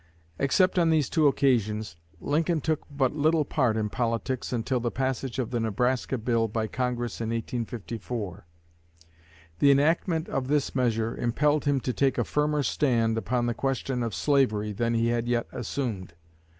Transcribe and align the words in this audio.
Except 0.39 0.79
on 0.79 0.89
these 0.89 1.11
two 1.11 1.27
occasions, 1.27 1.95
Lincoln 2.19 2.59
took 2.59 2.81
but 2.89 3.15
little 3.15 3.45
part 3.45 3.77
in 3.77 3.87
politics 3.87 4.51
until 4.51 4.79
the 4.79 4.89
passage 4.89 5.37
of 5.37 5.51
the 5.51 5.59
Nebraska 5.59 6.17
Bill 6.17 6.47
by 6.47 6.65
Congress 6.65 7.21
in 7.21 7.29
1854. 7.29 8.47
The 9.59 9.69
enactment 9.69 10.27
of 10.27 10.47
this 10.47 10.73
measure 10.73 11.15
impelled 11.15 11.65
him 11.65 11.79
to 11.81 11.93
take 11.93 12.17
a 12.17 12.23
firmer 12.23 12.63
stand 12.63 13.15
upon 13.15 13.45
the 13.45 13.53
question 13.53 14.01
of 14.01 14.15
slavery 14.15 14.71
than 14.73 14.95
he 14.95 15.09
had 15.09 15.27
yet 15.27 15.45
assumed. 15.51 16.15